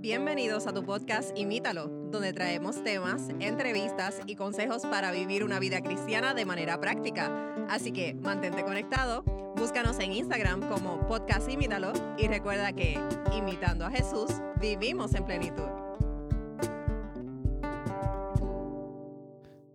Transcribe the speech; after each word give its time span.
Bienvenidos 0.00 0.68
a 0.68 0.72
tu 0.72 0.84
podcast 0.84 1.36
Imítalo, 1.36 1.88
donde 2.12 2.32
traemos 2.32 2.84
temas, 2.84 3.30
entrevistas 3.40 4.20
y 4.26 4.36
consejos 4.36 4.82
para 4.82 5.10
vivir 5.10 5.42
una 5.42 5.58
vida 5.58 5.80
cristiana 5.80 6.34
de 6.34 6.44
manera 6.44 6.80
práctica. 6.80 7.32
Así 7.68 7.90
que 7.90 8.14
mantente 8.14 8.62
conectado, 8.62 9.24
búscanos 9.56 9.98
en 9.98 10.12
Instagram 10.12 10.68
como 10.68 11.04
podcast 11.08 11.50
Imítalo 11.50 11.92
y 12.16 12.28
recuerda 12.28 12.72
que, 12.72 12.96
imitando 13.36 13.86
a 13.86 13.90
Jesús, 13.90 14.30
vivimos 14.60 15.16
en 15.16 15.24
plenitud. 15.24 15.66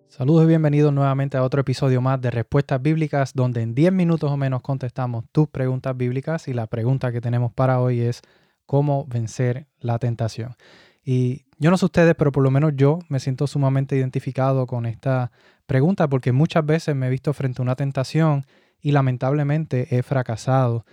Saludos 0.07 0.45
y 0.45 0.47
bienvenidos 0.47 0.93
nuevamente 0.93 1.35
a 1.35 1.43
otro 1.43 1.59
episodio 1.59 1.99
más 1.99 2.21
de 2.21 2.31
Respuestas 2.31 2.81
Bíblicas, 2.81 3.33
donde 3.33 3.61
en 3.61 3.75
10 3.75 3.91
minutos 3.91 4.31
o 4.31 4.37
menos 4.37 4.61
contestamos 4.61 5.25
tus 5.33 5.49
preguntas 5.49 5.97
bíblicas 5.97 6.47
y 6.47 6.53
la 6.53 6.67
pregunta 6.67 7.11
que 7.11 7.19
tenemos 7.19 7.51
para 7.51 7.81
hoy 7.81 7.99
es 7.99 8.21
cómo 8.65 9.05
vencer 9.05 9.67
la 9.79 9.99
tentación. 9.99 10.55
Y 11.03 11.45
yo 11.59 11.69
no 11.69 11.77
sé 11.77 11.85
ustedes, 11.85 12.15
pero 12.15 12.31
por 12.31 12.43
lo 12.43 12.51
menos 12.51 12.73
yo 12.75 12.99
me 13.09 13.19
siento 13.19 13.47
sumamente 13.47 13.95
identificado 13.95 14.65
con 14.67 14.85
esta 14.85 15.31
pregunta 15.65 16.07
porque 16.07 16.31
muchas 16.31 16.65
veces 16.65 16.95
me 16.95 17.07
he 17.07 17.09
visto 17.09 17.33
frente 17.33 17.61
a 17.61 17.63
una 17.63 17.75
tentación 17.75 18.45
y 18.79 18.91
lamentablemente 18.91 19.95
he 19.95 20.03
fracasado. 20.03 20.85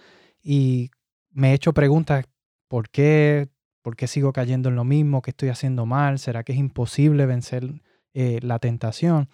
Y 0.42 0.90
me 1.30 1.50
he 1.50 1.54
hecho 1.54 1.72
preguntas, 1.72 2.26
¿por 2.68 2.88
qué? 2.88 3.48
¿Por 3.82 3.96
qué 3.96 4.06
sigo 4.06 4.32
cayendo 4.32 4.68
en 4.68 4.76
lo 4.76 4.84
mismo? 4.84 5.22
¿Qué 5.22 5.30
estoy 5.30 5.48
haciendo 5.48 5.86
mal? 5.86 6.18
¿Será 6.18 6.44
que 6.44 6.52
es 6.52 6.58
imposible 6.58 7.26
vencer 7.26 7.64
eh, 8.14 8.40
la 8.42 8.58
tentación? 8.58 9.28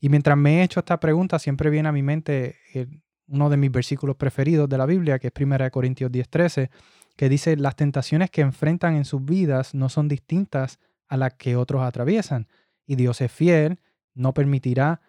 Y 0.00 0.08
mientras 0.08 0.36
me 0.36 0.60
he 0.60 0.62
hecho 0.64 0.80
esta 0.80 0.98
pregunta, 0.98 1.38
siempre 1.38 1.70
viene 1.70 1.88
a 1.88 1.92
mi 1.92 2.02
mente 2.02 2.56
eh, 2.74 2.86
uno 3.28 3.48
de 3.48 3.56
mis 3.56 3.70
versículos 3.70 4.16
preferidos 4.16 4.68
de 4.68 4.76
la 4.76 4.86
Biblia, 4.86 5.18
que 5.18 5.28
es 5.28 5.32
1 5.40 5.70
Corintios 5.70 6.10
10:13, 6.10 6.70
que 7.16 7.28
dice, 7.28 7.56
las 7.56 7.76
tentaciones 7.76 8.30
que 8.30 8.40
enfrentan 8.40 8.96
en 8.96 9.04
sus 9.04 9.24
vidas 9.24 9.74
no 9.74 9.88
son 9.88 10.08
distintas 10.08 10.78
a 11.08 11.16
las 11.16 11.34
que 11.34 11.56
otros 11.56 11.82
atraviesan. 11.82 12.48
Y 12.86 12.96
Dios 12.96 13.20
es 13.20 13.30
fiel, 13.30 13.80
no 14.14 14.34
permitirá 14.34 15.00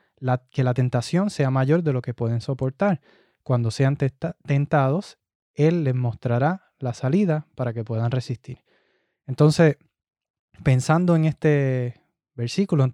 que 0.51 0.63
la 0.63 0.73
tentación 0.73 1.29
sea 1.29 1.49
mayor 1.49 1.83
de 1.83 1.93
lo 1.93 2.01
que 2.01 2.13
pueden 2.13 2.41
soportar. 2.41 3.01
Cuando 3.43 3.71
sean 3.71 3.97
tentados, 3.97 5.17
Él 5.53 5.83
les 5.83 5.95
mostrará 5.95 6.73
la 6.79 6.93
salida 6.93 7.47
para 7.55 7.73
que 7.73 7.83
puedan 7.83 8.11
resistir. 8.11 8.63
Entonces, 9.27 9.77
pensando 10.63 11.15
en 11.15 11.25
este 11.25 12.01
versículo, 12.35 12.93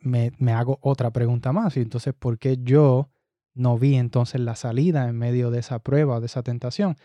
me, 0.00 0.32
me 0.38 0.52
hago 0.52 0.78
otra 0.82 1.10
pregunta 1.10 1.52
más. 1.52 1.76
Y 1.76 1.80
entonces, 1.80 2.14
¿por 2.14 2.38
qué 2.38 2.58
yo 2.62 3.10
no 3.54 3.78
vi 3.78 3.96
entonces 3.96 4.40
la 4.40 4.56
salida 4.56 5.08
en 5.08 5.16
medio 5.16 5.50
de 5.50 5.60
esa 5.60 5.78
prueba, 5.78 6.20
de 6.20 6.26
esa 6.26 6.42
tentación? 6.42 6.96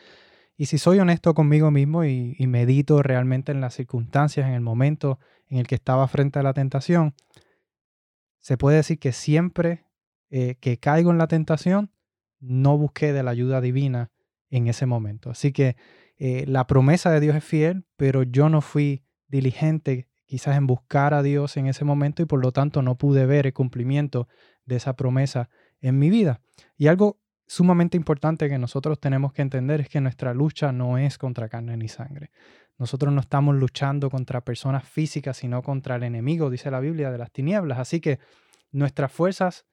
Y 0.58 0.68
si 0.68 0.78
soy 0.78 1.00
honesto 1.00 1.34
conmigo 1.34 1.72
mismo 1.72 2.04
y, 2.06 2.36
medito 2.48 3.02
realmente 3.02 3.52
en 3.52 3.62
las 3.62 3.74
circunstancias, 3.74 4.48
en 4.48 4.54
el 4.54 4.62
momento 4.62 5.20
en 5.48 5.58
el 5.58 5.68
que 5.68 5.76
estaba 5.76 6.08
frente 6.08 6.40
a 6.40 6.44
la 6.44 6.54
tentación, 6.54 7.16
se 8.40 8.58
puede 8.58 8.78
decir 8.78 9.00
que 9.00 9.12
siempre 9.12 9.86
eh, 10.30 10.56
que 10.60 10.78
caigo 10.78 11.12
en 11.12 11.18
la 11.18 11.28
tentación, 11.28 11.92
no 12.40 12.78
busqué 12.78 13.14
de 13.14 13.24
la 13.24 13.32
ayuda 13.32 13.62
divina 13.62 14.12
en 14.50 14.68
ese 14.68 14.86
momento. 14.86 15.30
Así 15.30 15.52
que 15.52 15.76
eh, 16.18 16.46
la 16.48 16.68
promesa 16.68 17.12
de 17.12 17.20
Dios 17.20 17.36
es 17.36 17.44
fiel, 17.44 17.86
pero 17.98 18.24
yo 18.24 18.50
no 18.50 18.62
fui 18.62 19.04
diligente 19.28 20.08
quizás 20.26 20.56
en 20.56 20.68
buscar 20.68 21.14
a 21.14 21.24
Dios 21.24 21.58
en 21.58 21.68
ese 21.68 21.84
momento 21.84 22.22
y 22.22 22.26
por 22.26 22.42
lo 22.42 22.52
tanto 22.52 22.82
no 22.82 22.98
pude 22.98 23.26
ver 23.26 23.48
el 23.48 23.54
cumplimiento 23.54 24.28
de 24.66 24.78
esa 24.78 24.96
promesa 24.96 25.50
en 25.82 26.00
mi 26.00 26.10
vida. 26.10 26.42
Y 26.78 26.88
algo 26.88 27.20
sumamente 27.52 27.98
importante 27.98 28.48
que 28.48 28.58
nosotros 28.58 28.98
tenemos 28.98 29.34
que 29.34 29.42
entender 29.42 29.82
es 29.82 29.90
que 29.90 30.00
nuestra 30.00 30.34
lucha 30.34 30.72
no 30.72 30.98
es 30.98 31.18
contra 31.18 31.50
carne 31.50 31.76
ni 31.76 31.90
sangre. 31.90 32.32
Nosotros 32.78 33.14
no 33.14 33.20
estamos 33.20 33.56
luchando 33.56 34.10
contra 34.10 34.40
personas 34.40 34.88
físicas, 34.88 35.36
sino 35.36 35.62
contra 35.62 35.98
el 35.98 36.04
enemigo, 36.04 36.50
dice 36.50 36.72
la 36.72 36.80
Biblia, 36.80 37.12
de 37.12 37.18
las 37.18 37.30
tinieblas. 37.30 37.78
Así 37.78 38.00
que 38.00 38.20
nuestras 38.72 39.12
fuerzas, 39.12 39.66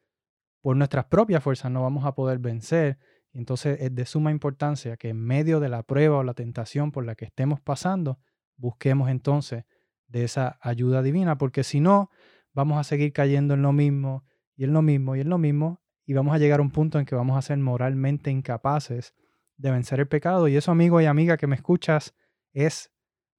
por 0.61 0.77
nuestras 0.77 1.05
propias 1.05 1.41
fuerzas, 1.41 1.71
no 1.71 1.81
vamos 1.81 2.05
a 2.05 2.17
poder 2.17 2.41
vencer. 2.41 2.99
Entonces 3.33 3.79
es 3.81 3.95
de 3.95 4.07
suma 4.07 4.33
importancia 4.33 4.97
que 4.97 5.11
en 5.11 5.21
medio 5.21 5.61
de 5.61 5.69
la 5.69 5.85
prueba 5.85 6.17
o 6.17 6.25
la 6.25 6.35
tentación 6.35 6.91
por 6.91 7.07
la 7.07 7.15
que 7.15 7.27
estemos 7.27 7.61
pasando, 7.61 8.19
busquemos 8.57 9.09
entonces 9.09 9.67
de 10.09 10.25
esa 10.25 10.59
ayuda 10.63 11.01
divina, 11.01 11.39
porque 11.39 11.63
si 11.63 11.79
no, 11.79 12.11
vamos 12.53 12.77
a 12.77 12.83
seguir 12.83 13.13
cayendo 13.13 13.55
en 13.55 13.63
lo 13.63 13.73
mismo 13.73 14.25
y 14.57 14.65
en 14.65 14.73
lo 14.73 14.83
mismo 14.83 15.15
y 15.15 15.21
en 15.21 15.29
lo 15.29 15.39
mismo 15.39 15.81
y 16.09 16.15
vamos 16.15 16.35
a 16.35 16.39
llegar 16.39 16.61
a 16.61 16.63
un 16.63 16.71
punto 16.71 16.99
en 16.99 17.05
que 17.05 17.15
vamos 17.15 17.37
a 17.37 17.43
ser 17.43 17.59
moralmente 17.59 18.31
incapaces 18.31 19.13
de 19.59 19.71
vencer 19.71 20.01
el 20.01 20.09
pecado. 20.09 20.49
Y 20.49 20.57
eso, 20.57 20.71
amigo 20.71 21.03
y 21.03 21.05
amiga 21.05 21.37
que 21.37 21.47
me 21.47 21.55
escuchas, 21.55 22.15
es 22.55 22.91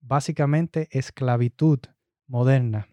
básicamente 0.02 0.88
esclavitud 0.92 1.80
moderna. 2.28 2.88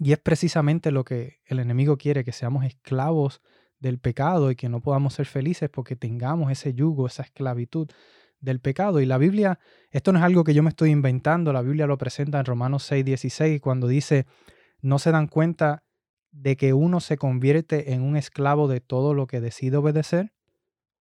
Y 0.00 0.10
es 0.10 0.18
precisamente 0.18 0.90
lo 0.90 1.04
que 1.04 1.38
el 1.44 1.60
enemigo 1.60 1.96
quiere, 1.96 2.24
que 2.24 2.32
seamos 2.32 2.64
esclavos 2.64 3.42
del 3.78 4.00
pecado 4.00 4.50
y 4.50 4.56
que 4.56 4.68
no 4.68 4.80
podamos 4.80 5.14
ser 5.14 5.26
felices 5.26 5.70
porque 5.70 5.94
tengamos 5.94 6.50
ese 6.50 6.74
yugo, 6.74 7.06
esa 7.06 7.22
esclavitud 7.22 7.88
del 8.40 8.58
pecado. 8.58 9.00
Y 9.00 9.06
la 9.06 9.18
Biblia, 9.18 9.60
esto 9.92 10.10
no 10.10 10.18
es 10.18 10.24
algo 10.24 10.42
que 10.42 10.52
yo 10.52 10.64
me 10.64 10.70
estoy 10.70 10.90
inventando, 10.90 11.52
la 11.52 11.62
Biblia 11.62 11.86
lo 11.86 11.96
presenta 11.96 12.40
en 12.40 12.44
Romanos 12.44 12.82
6, 12.82 13.04
16, 13.04 13.60
cuando 13.60 13.86
dice, 13.86 14.26
no 14.80 14.98
se 14.98 15.12
dan 15.12 15.28
cuenta 15.28 15.84
de 16.42 16.56
que 16.56 16.74
uno 16.74 17.00
se 17.00 17.16
convierte 17.16 17.94
en 17.94 18.02
un 18.02 18.16
esclavo 18.16 18.68
de 18.68 18.80
todo 18.80 19.14
lo 19.14 19.26
que 19.26 19.40
decide 19.40 19.78
obedecer, 19.78 20.32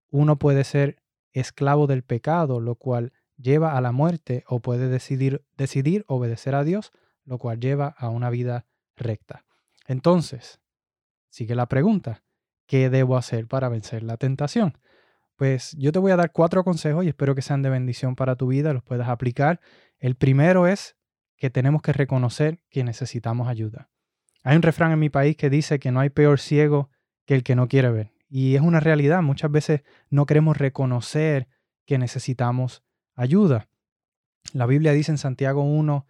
uno 0.10 0.38
puede 0.38 0.64
ser 0.64 1.02
esclavo 1.32 1.88
del 1.88 2.04
pecado, 2.04 2.60
lo 2.60 2.76
cual 2.76 3.14
lleva 3.38 3.76
a 3.76 3.82
la 3.82 3.92
muerte, 3.92 4.44
o 4.48 4.60
puede 4.60 4.88
decidir, 4.88 5.44
decidir 5.58 6.06
obedecer 6.08 6.54
a 6.54 6.64
Dios, 6.64 6.92
lo 7.26 7.40
cual 7.40 7.60
lleva 7.60 7.88
a 7.88 8.10
una 8.10 8.30
vida 8.30 8.68
recta. 8.96 9.44
Entonces, 9.88 10.62
sigue 11.30 11.56
la 11.56 11.66
pregunta, 11.66 12.24
¿qué 12.68 12.90
debo 12.92 13.18
hacer 13.18 13.48
para 13.48 13.70
vencer 13.70 14.04
la 14.04 14.18
tentación? 14.18 14.78
Pues 15.36 15.76
yo 15.80 15.92
te 15.92 16.00
voy 16.00 16.12
a 16.12 16.16
dar 16.16 16.32
cuatro 16.32 16.64
consejos 16.64 17.06
y 17.06 17.08
espero 17.08 17.34
que 17.34 17.42
sean 17.42 17.64
de 17.64 17.72
bendición 17.72 18.16
para 18.16 18.36
tu 18.36 18.48
vida, 18.48 18.72
los 18.72 18.84
puedas 18.84 19.10
aplicar. 19.10 19.60
El 19.98 20.16
primero 20.16 20.68
es 20.68 20.96
que 21.38 21.50
tenemos 21.50 21.82
que 21.82 21.92
reconocer 21.92 22.62
que 22.70 22.84
necesitamos 22.84 23.48
ayuda. 23.48 23.90
Hay 24.44 24.56
un 24.56 24.62
refrán 24.62 24.92
en 24.92 25.00
mi 25.00 25.10
país 25.10 25.38
que 25.38 25.50
dice 25.50 25.80
que 25.80 25.92
no 25.92 26.02
hay 26.02 26.10
peor 26.10 26.40
ciego 26.40 26.90
que 27.26 27.36
el 27.36 27.44
que 27.44 27.56
no 27.56 27.68
quiere 27.68 27.92
ver. 27.92 28.12
Y 28.28 28.56
es 28.56 28.62
una 28.62 28.80
realidad. 28.80 29.22
Muchas 29.22 29.52
veces 29.52 29.84
no 30.10 30.26
queremos 30.26 30.58
reconocer 30.58 31.48
que 31.86 31.98
necesitamos 31.98 32.84
ayuda. 33.16 33.70
La 34.52 34.66
Biblia 34.66 34.92
dice 34.92 35.12
en 35.12 35.18
Santiago 35.18 35.64
1, 35.64 36.06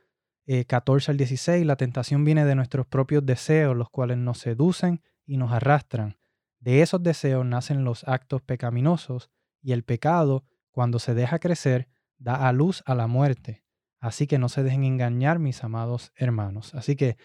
14 0.68 1.12
eh, 1.12 1.14
al 1.14 1.18
16, 1.18 1.66
la 1.66 1.76
tentación 1.76 2.26
viene 2.26 2.46
de 2.46 2.56
nuestros 2.56 2.88
propios 2.88 3.26
deseos, 3.26 3.78
los 3.78 3.90
cuales 3.90 4.18
nos 4.18 4.40
seducen 4.40 5.02
y 5.26 5.38
nos 5.38 5.52
arrastran. 5.52 6.18
De 6.60 6.82
esos 6.82 7.04
deseos 7.04 7.46
nacen 7.46 7.84
los 7.84 8.04
actos 8.08 8.42
pecaminosos 8.42 9.30
y 9.62 9.74
el 9.74 9.84
pecado, 9.84 10.44
cuando 10.72 10.98
se 11.00 11.14
deja 11.14 11.40
crecer, 11.40 11.88
da 12.18 12.48
a 12.48 12.54
luz 12.54 12.84
a 12.86 12.96
la 12.96 13.08
muerte. 13.08 13.64
Así 14.00 14.28
que 14.28 14.38
no 14.38 14.50
se 14.50 14.64
dejen 14.64 14.84
engañar, 14.84 15.40
mis 15.40 15.64
amados 15.64 16.12
hermanos. 16.16 16.74
Así 16.74 16.96
que 16.96 17.18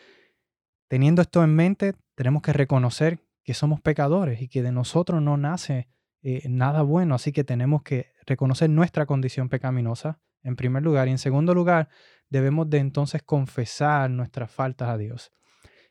Teniendo 0.88 1.22
esto 1.22 1.44
en 1.44 1.54
mente, 1.54 1.94
tenemos 2.14 2.42
que 2.42 2.52
reconocer 2.52 3.20
que 3.44 3.54
somos 3.54 3.80
pecadores 3.80 4.42
y 4.42 4.48
que 4.48 4.62
de 4.62 4.72
nosotros 4.72 5.22
no 5.22 5.36
nace 5.36 5.88
eh, 6.22 6.42
nada 6.48 6.82
bueno, 6.82 7.14
así 7.14 7.32
que 7.32 7.44
tenemos 7.44 7.82
que 7.82 8.12
reconocer 8.26 8.68
nuestra 8.68 9.06
condición 9.06 9.48
pecaminosa 9.48 10.20
en 10.42 10.56
primer 10.56 10.82
lugar 10.82 11.08
y 11.08 11.12
en 11.12 11.18
segundo 11.18 11.54
lugar 11.54 11.88
debemos 12.28 12.68
de 12.68 12.78
entonces 12.78 13.22
confesar 13.22 14.10
nuestras 14.10 14.50
faltas 14.50 14.88
a 14.88 14.98
Dios. 14.98 15.30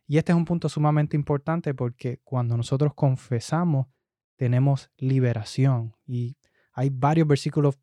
Y 0.05 0.17
este 0.17 0.31
es 0.31 0.37
un 0.37 0.45
punto 0.45 0.69
sumamente 0.69 1.15
importante 1.15 1.73
porque 1.73 2.19
cuando 2.23 2.57
nosotros 2.57 2.93
confesamos 2.93 3.87
tenemos 4.35 4.91
liberación 4.97 5.95
y 6.05 6.37
hay 6.71 6.89
varios 6.91 7.27
versículos 7.27 7.79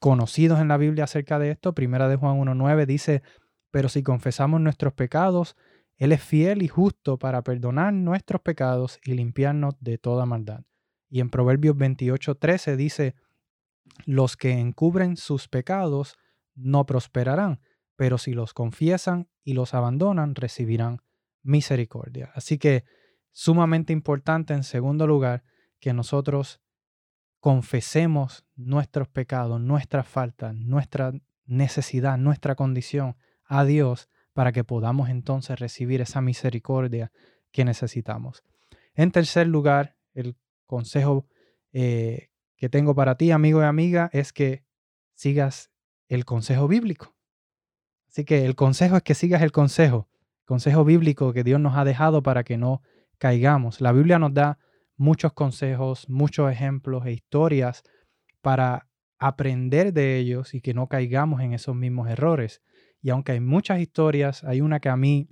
conocidos 0.00 0.60
en 0.60 0.68
la 0.68 0.76
Biblia 0.76 1.04
acerca 1.04 1.38
de 1.38 1.52
esto. 1.52 1.74
Primera 1.74 2.08
de 2.08 2.16
Juan 2.16 2.38
1.9 2.38 2.86
dice, 2.86 3.22
pero 3.70 3.88
si 3.88 4.02
confesamos 4.02 4.60
nuestros 4.60 4.92
pecados, 4.92 5.56
él 6.02 6.10
es 6.10 6.20
fiel 6.20 6.62
y 6.62 6.66
justo 6.66 7.16
para 7.16 7.42
perdonar 7.42 7.94
nuestros 7.94 8.42
pecados 8.42 8.98
y 9.04 9.12
limpiarnos 9.12 9.76
de 9.78 9.98
toda 9.98 10.26
maldad. 10.26 10.64
Y 11.08 11.20
en 11.20 11.30
Proverbios 11.30 11.76
28:13 11.76 12.74
dice, 12.74 13.14
los 14.04 14.36
que 14.36 14.50
encubren 14.50 15.16
sus 15.16 15.46
pecados 15.46 16.18
no 16.56 16.86
prosperarán, 16.86 17.60
pero 17.94 18.18
si 18.18 18.32
los 18.32 18.52
confiesan 18.52 19.28
y 19.44 19.52
los 19.52 19.74
abandonan, 19.74 20.34
recibirán 20.34 21.02
misericordia. 21.44 22.32
Así 22.34 22.58
que 22.58 22.82
sumamente 23.30 23.92
importante 23.92 24.54
en 24.54 24.64
segundo 24.64 25.06
lugar 25.06 25.44
que 25.78 25.92
nosotros 25.92 26.60
confesemos 27.38 28.44
nuestros 28.56 29.06
pecados, 29.06 29.60
nuestras 29.60 30.08
faltas, 30.08 30.52
nuestra 30.52 31.12
necesidad, 31.44 32.18
nuestra 32.18 32.56
condición 32.56 33.16
a 33.44 33.64
Dios 33.64 34.08
para 34.32 34.52
que 34.52 34.64
podamos 34.64 35.08
entonces 35.08 35.58
recibir 35.58 36.00
esa 36.00 36.20
misericordia 36.20 37.12
que 37.50 37.64
necesitamos. 37.64 38.42
En 38.94 39.10
tercer 39.10 39.46
lugar, 39.46 39.96
el 40.14 40.36
consejo 40.66 41.26
eh, 41.72 42.28
que 42.56 42.68
tengo 42.68 42.94
para 42.94 43.16
ti, 43.16 43.30
amigo 43.30 43.60
y 43.60 43.64
amiga, 43.64 44.10
es 44.12 44.32
que 44.32 44.64
sigas 45.14 45.70
el 46.08 46.24
consejo 46.24 46.68
bíblico. 46.68 47.14
Así 48.08 48.24
que 48.24 48.44
el 48.44 48.54
consejo 48.54 48.96
es 48.96 49.02
que 49.02 49.14
sigas 49.14 49.42
el 49.42 49.52
consejo, 49.52 50.08
consejo 50.44 50.84
bíblico 50.84 51.32
que 51.32 51.44
Dios 51.44 51.60
nos 51.60 51.76
ha 51.76 51.84
dejado 51.84 52.22
para 52.22 52.44
que 52.44 52.58
no 52.58 52.82
caigamos. 53.18 53.80
La 53.80 53.92
Biblia 53.92 54.18
nos 54.18 54.34
da 54.34 54.58
muchos 54.96 55.32
consejos, 55.32 56.08
muchos 56.08 56.50
ejemplos 56.50 57.06
e 57.06 57.12
historias 57.12 57.82
para 58.42 58.88
aprender 59.18 59.92
de 59.92 60.18
ellos 60.18 60.54
y 60.54 60.60
que 60.60 60.74
no 60.74 60.88
caigamos 60.88 61.40
en 61.40 61.54
esos 61.54 61.74
mismos 61.74 62.08
errores. 62.08 62.60
Y 63.02 63.10
aunque 63.10 63.32
hay 63.32 63.40
muchas 63.40 63.80
historias, 63.80 64.44
hay 64.44 64.60
una 64.60 64.78
que 64.78 64.88
a 64.88 64.96
mí 64.96 65.28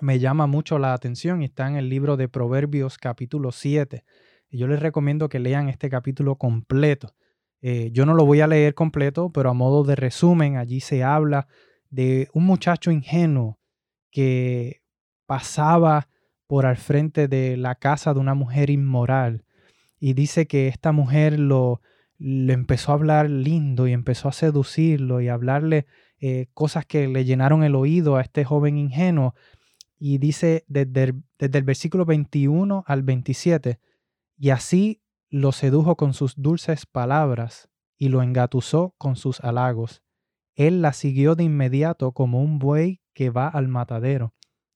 me 0.00 0.18
llama 0.18 0.46
mucho 0.46 0.78
la 0.78 0.92
atención 0.92 1.42
y 1.42 1.46
está 1.46 1.66
en 1.66 1.76
el 1.76 1.88
libro 1.88 2.18
de 2.18 2.28
Proverbios 2.28 2.98
capítulo 2.98 3.50
7. 3.50 4.04
Y 4.50 4.58
yo 4.58 4.68
les 4.68 4.80
recomiendo 4.80 5.30
que 5.30 5.38
lean 5.38 5.70
este 5.70 5.88
capítulo 5.88 6.36
completo. 6.36 7.14
Eh, 7.62 7.90
yo 7.92 8.04
no 8.04 8.12
lo 8.12 8.26
voy 8.26 8.42
a 8.42 8.46
leer 8.46 8.74
completo, 8.74 9.30
pero 9.32 9.48
a 9.48 9.54
modo 9.54 9.84
de 9.84 9.96
resumen, 9.96 10.58
allí 10.58 10.80
se 10.80 11.02
habla 11.02 11.48
de 11.88 12.28
un 12.34 12.44
muchacho 12.44 12.90
ingenuo 12.90 13.58
que 14.10 14.82
pasaba 15.24 16.08
por 16.46 16.66
al 16.66 16.76
frente 16.76 17.26
de 17.26 17.56
la 17.56 17.74
casa 17.74 18.12
de 18.12 18.20
una 18.20 18.34
mujer 18.34 18.68
inmoral 18.68 19.44
y 19.98 20.12
dice 20.12 20.46
que 20.46 20.68
esta 20.68 20.92
mujer 20.92 21.38
lo, 21.38 21.80
le 22.24 22.52
empezó 22.52 22.92
a 22.92 22.94
hablar 22.94 23.28
lindo 23.28 23.88
y 23.88 23.92
empezó 23.92 24.28
a 24.28 24.32
seducirlo 24.32 25.20
y 25.20 25.28
a 25.28 25.34
hablarle 25.34 25.86
eh, 26.20 26.46
cosas 26.54 26.86
que 26.86 27.08
le 27.08 27.24
llenaron 27.24 27.64
el 27.64 27.74
oído 27.74 28.14
a 28.14 28.20
este 28.20 28.44
joven 28.44 28.78
ingenuo. 28.78 29.34
Y 29.98 30.18
dice 30.18 30.64
desde 30.68 31.02
el, 31.02 31.22
desde 31.36 31.58
el 31.58 31.64
versículo 31.64 32.04
21 32.04 32.84
al 32.86 33.02
27, 33.02 33.80
y 34.36 34.50
así 34.50 35.02
lo 35.30 35.50
sedujo 35.50 35.96
con 35.96 36.14
sus 36.14 36.40
dulces 36.40 36.86
palabras 36.86 37.68
y 37.98 38.08
lo 38.08 38.22
engatusó 38.22 38.94
con 38.98 39.16
sus 39.16 39.40
halagos. 39.40 40.04
Él 40.54 40.80
la 40.80 40.92
siguió 40.92 41.34
de 41.34 41.42
inmediato 41.42 42.12
como 42.12 42.40
un 42.40 42.60
buey 42.60 43.00
que 43.14 43.30
va 43.30 43.48
al 43.48 43.66
matadero. 43.66 44.32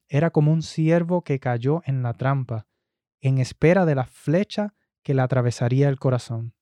Era 0.09 0.31
como 0.31 0.51
un 0.51 0.63
ciervo 0.63 1.23
que 1.23 1.39
cayó 1.39 1.81
en 1.85 2.03
la 2.03 2.13
trampa, 2.13 2.67
en 3.21 3.37
espera 3.37 3.85
de 3.85 3.95
la 3.95 4.05
flecha 4.05 4.73
que 5.01 5.13
le 5.13 5.21
atravesaría 5.21 5.87
el 5.87 5.97
corazón. 5.97 6.56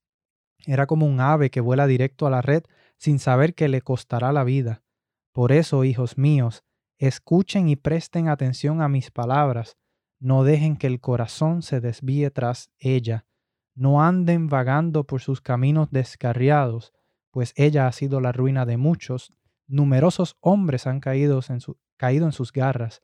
Era 0.67 0.87
como 0.87 1.05
un 1.05 1.19
ave 1.19 1.49
que 1.49 1.61
vuela 1.61 1.87
directo 1.87 2.27
a 2.27 2.29
la 2.29 2.41
red 2.41 2.63
sin 2.97 3.19
saber 3.19 3.53
que 3.53 3.67
le 3.67 3.81
costará 3.81 4.31
la 4.31 4.43
vida. 4.43 4.81
Por 5.31 5.51
eso, 5.51 5.83
hijos 5.83 6.17
míos, 6.17 6.63
escuchen 6.97 7.69
y 7.69 7.75
presten 7.75 8.29
atención 8.29 8.81
a 8.81 8.87
mis 8.87 9.11
palabras. 9.11 9.77
No 10.19 10.43
dejen 10.43 10.77
que 10.77 10.87
el 10.87 11.01
corazón 11.01 11.61
se 11.61 11.81
desvíe 11.81 12.31
tras 12.31 12.71
ella. 12.79 13.25
No 13.73 14.01
anden 14.01 14.47
vagando 14.47 15.03
por 15.03 15.21
sus 15.21 15.41
caminos 15.41 15.89
descarriados, 15.91 16.93
pues 17.31 17.53
ella 17.57 17.87
ha 17.87 17.91
sido 17.91 18.21
la 18.21 18.31
ruina 18.31 18.65
de 18.65 18.77
muchos. 18.77 19.33
Numerosos 19.67 20.37
hombres 20.39 20.87
han 20.87 21.01
caído 21.01 21.41
en, 21.49 21.59
caído 21.97 22.25
en 22.25 22.31
sus 22.31 22.53
garras. 22.53 23.03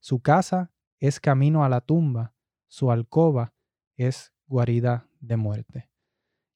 Su 0.00 0.20
casa 0.20 0.72
es 0.98 1.20
camino 1.20 1.62
a 1.62 1.68
la 1.68 1.82
tumba, 1.82 2.32
su 2.68 2.90
alcoba 2.90 3.52
es 3.96 4.32
guarida 4.46 5.08
de 5.20 5.36
muerte. 5.36 5.90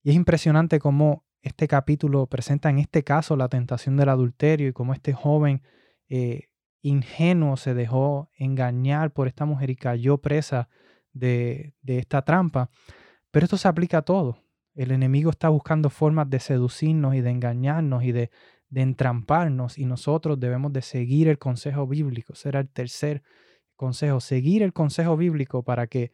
Y 0.03 0.11
es 0.11 0.17
impresionante 0.17 0.79
cómo 0.79 1.25
este 1.43 1.69
capítulo 1.69 2.27
presenta 2.27 2.71
en 2.71 2.79
este 2.79 3.03
caso 3.05 3.37
la 3.37 3.49
tentación 3.49 3.97
del 3.97 4.09
adulterio 4.09 4.69
y 4.69 4.73
cómo 4.73 4.93
este 4.93 5.13
joven 5.13 5.63
eh, 6.09 6.49
ingenuo 6.83 7.57
se 7.57 7.75
dejó 7.75 8.31
engañar 8.37 9.13
por 9.13 9.29
esta 9.29 9.45
mujer 9.45 9.71
y 9.71 9.77
cayó 9.77 10.19
presa 10.19 10.69
de, 11.13 11.75
esta 11.85 12.23
trampa. 12.23 12.71
Pero 13.31 13.45
esto 13.45 13.57
se 13.57 13.69
aplica 13.69 13.99
a 13.99 14.03
todo. 14.03 14.43
El 14.75 14.91
enemigo 14.91 15.31
está 15.31 15.49
buscando 15.49 15.91
formas 15.91 16.31
de 16.31 16.41
seducirnos 16.41 17.15
y 17.15 17.21
de 17.21 17.31
engañarnos 17.31 18.05
y 18.05 18.13
de, 18.13 18.31
de 18.69 18.83
entramparnos 18.83 19.79
y 19.79 19.85
nosotros 19.85 20.39
debemos 20.41 20.73
de 20.73 20.83
seguir 20.83 21.29
el 21.29 21.39
consejo 21.39 21.87
bíblico. 21.87 22.35
Será 22.35 22.61
el 22.61 22.69
tercer 22.69 23.23
consejo, 23.77 24.21
seguir 24.21 24.63
el 24.63 24.73
consejo 24.73 25.17
bíblico 25.17 25.63
para 25.63 25.87
que 25.87 26.13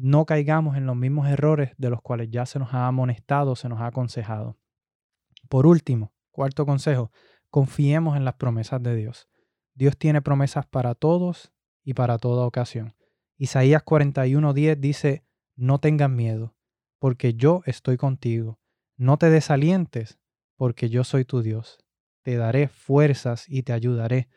no 0.00 0.24
caigamos 0.26 0.76
en 0.76 0.86
los 0.86 0.96
mismos 0.96 1.28
errores 1.28 1.72
de 1.76 1.90
los 1.90 2.00
cuales 2.02 2.28
ya 2.30 2.46
se 2.46 2.58
nos 2.58 2.74
ha 2.74 2.86
amonestado, 2.86 3.56
se 3.56 3.68
nos 3.68 3.80
ha 3.80 3.86
aconsejado. 3.86 4.56
Por 5.48 5.66
último, 5.66 6.12
cuarto 6.30 6.66
consejo, 6.66 7.10
confiemos 7.50 8.16
en 8.16 8.24
las 8.24 8.34
promesas 8.34 8.82
de 8.82 8.96
Dios. 8.96 9.28
Dios 9.74 9.96
tiene 9.96 10.22
promesas 10.22 10.66
para 10.66 10.94
todos 10.94 11.52
y 11.82 11.94
para 11.94 12.18
toda 12.18 12.46
ocasión. 12.46 12.94
Isaías 13.36 13.82
41:10 13.84 14.76
dice, 14.76 15.24
no 15.56 15.78
tengas 15.78 16.10
miedo, 16.10 16.54
porque 16.98 17.34
yo 17.34 17.62
estoy 17.66 17.96
contigo. 17.96 18.58
No 18.96 19.16
te 19.16 19.30
desalientes, 19.30 20.18
porque 20.56 20.88
yo 20.88 21.04
soy 21.04 21.24
tu 21.24 21.42
Dios. 21.42 21.78
Te 22.22 22.36
daré 22.36 22.68
fuerzas 22.68 23.46
y 23.48 23.62
te 23.62 23.72
ayudaré. 23.72 24.28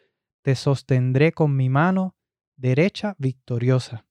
Te 0.41 0.55
sostendré 0.55 1.33
con 1.33 1.55
mi 1.55 1.69
mano 1.69 2.15
derecha 2.55 3.15
victoriosa. 3.17 4.05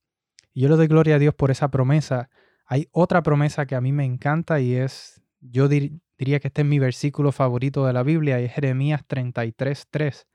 Y 0.52 0.62
yo 0.62 0.68
le 0.68 0.76
doy 0.76 0.86
gloria 0.86 1.16
a 1.16 1.18
Dios 1.18 1.34
por 1.34 1.50
esa 1.50 1.70
promesa. 1.70 2.30
Hay 2.66 2.88
otra 2.92 3.22
promesa 3.22 3.66
que 3.66 3.74
a 3.74 3.80
mí 3.80 3.92
me 3.92 4.04
encanta 4.04 4.60
y 4.60 4.74
es, 4.74 5.22
yo 5.40 5.68
diría 5.68 6.40
que 6.40 6.48
este 6.48 6.62
es 6.62 6.66
mi 6.66 6.78
versículo 6.78 7.32
favorito 7.32 7.86
de 7.86 7.92
la 7.92 8.02
Biblia, 8.02 8.40
y 8.40 8.44
es 8.44 8.52
Jeremías 8.52 9.02
33.3, 9.06 10.26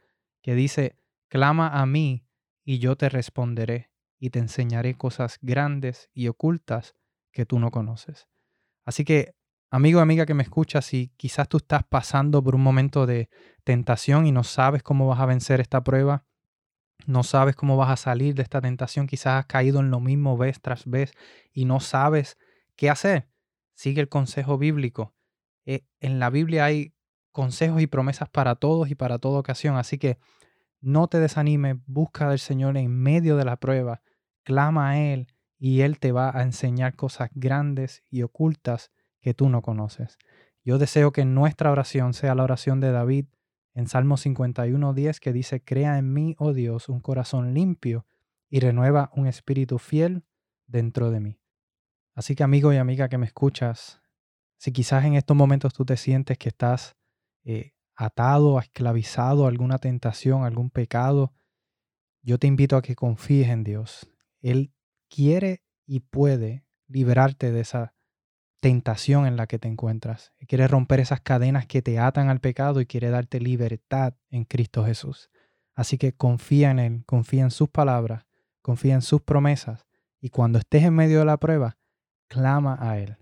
que 0.41 0.55
dice, 0.55 0.95
clama 1.29 1.69
a 1.79 1.85
mí 1.85 2.25
y 2.63 2.79
yo 2.79 2.95
te 2.95 3.09
responderé 3.09 3.91
y 4.19 4.31
te 4.31 4.39
enseñaré 4.39 4.95
cosas 4.95 5.37
grandes 5.41 6.09
y 6.13 6.27
ocultas 6.27 6.95
que 7.31 7.45
tú 7.45 7.59
no 7.59 7.71
conoces. 7.71 8.27
Así 8.85 9.05
que, 9.05 9.35
amigo 9.69 9.99
amiga 9.99 10.25
que 10.25 10.33
me 10.33 10.43
escuchas, 10.43 10.85
si 10.85 11.11
quizás 11.17 11.47
tú 11.47 11.57
estás 11.57 11.83
pasando 11.83 12.43
por 12.43 12.55
un 12.55 12.61
momento 12.61 13.05
de 13.05 13.29
tentación 13.63 14.25
y 14.25 14.31
no 14.31 14.43
sabes 14.43 14.81
cómo 14.81 15.07
vas 15.07 15.19
a 15.19 15.25
vencer 15.25 15.59
esta 15.61 15.83
prueba, 15.83 16.25
no 17.05 17.23
sabes 17.23 17.55
cómo 17.55 17.77
vas 17.77 17.89
a 17.89 17.97
salir 17.97 18.35
de 18.35 18.43
esta 18.43 18.61
tentación, 18.61 19.07
quizás 19.07 19.39
has 19.39 19.45
caído 19.45 19.79
en 19.79 19.91
lo 19.91 19.99
mismo 19.99 20.37
vez 20.37 20.59
tras 20.61 20.85
vez 20.85 21.13
y 21.53 21.65
no 21.65 21.79
sabes 21.79 22.37
qué 22.75 22.89
hacer. 22.89 23.27
Sigue 23.75 24.01
el 24.01 24.09
consejo 24.09 24.57
bíblico. 24.57 25.13
Eh, 25.65 25.85
en 25.99 26.19
la 26.19 26.29
Biblia 26.29 26.65
hay 26.65 26.93
consejos 27.31 27.81
y 27.81 27.87
promesas 27.87 28.29
para 28.29 28.55
todos 28.55 28.89
y 28.89 28.95
para 28.95 29.19
toda 29.19 29.39
ocasión, 29.39 29.77
así 29.77 29.97
que 29.97 30.17
no 30.81 31.07
te 31.07 31.19
desanimes, 31.19 31.77
busca 31.85 32.29
del 32.29 32.39
Señor 32.39 32.77
en 32.77 32.91
medio 32.91 33.37
de 33.37 33.45
la 33.45 33.57
prueba, 33.57 34.01
clama 34.43 34.89
a 34.89 34.99
Él 34.99 35.27
y 35.59 35.81
Él 35.81 35.99
te 35.99 36.11
va 36.11 36.35
a 36.37 36.43
enseñar 36.43 36.95
cosas 36.95 37.29
grandes 37.33 38.03
y 38.09 38.21
ocultas 38.23 38.91
que 39.21 39.33
tú 39.33 39.49
no 39.49 39.61
conoces. 39.61 40.17
Yo 40.63 40.77
deseo 40.77 41.11
que 41.11 41.25
nuestra 41.25 41.71
oración 41.71 42.13
sea 42.13 42.35
la 42.35 42.43
oración 42.43 42.79
de 42.79 42.91
David 42.91 43.25
en 43.77 43.87
Salmo 43.87 44.17
51.10 44.17 45.19
que 45.19 45.31
dice, 45.31 45.63
Crea 45.63 45.99
en 45.99 46.11
mí, 46.11 46.35
oh 46.39 46.51
Dios, 46.51 46.89
un 46.89 46.99
corazón 46.99 47.53
limpio 47.53 48.07
y 48.49 48.59
renueva 48.59 49.11
un 49.13 49.27
espíritu 49.27 49.77
fiel 49.77 50.23
dentro 50.65 51.11
de 51.11 51.19
mí. 51.19 51.39
Así 52.15 52.33
que 52.33 52.41
amigo 52.41 52.73
y 52.73 52.77
amiga 52.77 53.07
que 53.07 53.19
me 53.19 53.27
escuchas, 53.27 54.01
si 54.57 54.71
quizás 54.71 55.05
en 55.05 55.13
estos 55.13 55.37
momentos 55.37 55.75
tú 55.75 55.85
te 55.85 55.95
sientes 55.95 56.39
que 56.39 56.49
estás 56.49 56.97
eh, 57.43 57.75
atado, 57.93 58.57
esclavizado 58.57 59.45
a 59.45 59.49
alguna 59.49 59.77
tentación, 59.77 60.43
algún 60.43 60.71
pecado, 60.71 61.35
yo 62.23 62.39
te 62.39 62.47
invito 62.47 62.77
a 62.77 62.81
que 62.81 62.95
confíes 62.95 63.49
en 63.49 63.63
Dios. 63.63 64.09
Él 64.41 64.73
quiere 65.07 65.61
y 65.85 65.99
puede 65.99 66.65
liberarte 66.87 67.51
de 67.51 67.59
esa 67.59 67.93
tentación 68.59 69.25
en 69.25 69.37
la 69.37 69.47
que 69.47 69.59
te 69.59 69.67
encuentras. 69.67 70.33
Quiere 70.47 70.67
romper 70.67 70.99
esas 70.99 71.21
cadenas 71.21 71.65
que 71.65 71.81
te 71.81 71.99
atan 71.99 72.29
al 72.29 72.39
pecado 72.39 72.81
y 72.81 72.85
quiere 72.85 73.09
darte 73.09 73.39
libertad 73.39 74.15
en 74.29 74.45
Cristo 74.45 74.85
Jesús. 74.85 75.29
Así 75.75 75.97
que 75.97 76.13
confía 76.13 76.71
en 76.71 76.79
Él, 76.79 77.03
confía 77.05 77.43
en 77.43 77.51
sus 77.51 77.69
palabras, 77.69 78.25
confía 78.61 78.95
en 78.95 79.01
sus 79.01 79.21
promesas 79.21 79.85
y 80.19 80.29
cuando 80.29 80.59
estés 80.59 80.83
en 80.83 80.95
medio 80.95 81.19
de 81.19 81.25
la 81.25 81.37
prueba, 81.37 81.77
clama 82.27 82.77
a 82.79 82.97
Él. 82.97 83.17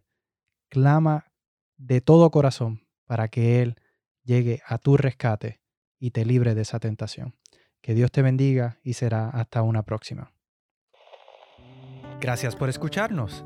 Clama 0.70 1.32
de 1.78 2.02
todo 2.02 2.32
corazón 2.32 2.88
para 3.06 3.28
que 3.28 3.62
Él 3.62 3.76
llegue 4.24 4.62
a 4.66 4.78
tu 4.78 4.98
rescate 4.98 5.62
y 6.00 6.12
te 6.12 6.26
libre 6.26 6.56
de 6.56 6.62
esa 6.62 6.80
tentación. 6.80 7.36
Que 7.82 7.94
Dios 7.94 8.12
te 8.12 8.22
bendiga 8.22 8.80
y 8.84 8.94
será 8.94 9.30
hasta 9.30 9.62
una 9.62 9.84
próxima. 9.84 10.32
Gracias 12.20 12.56
por 12.56 12.70
escucharnos. 12.70 13.46